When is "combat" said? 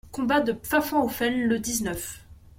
0.11-0.41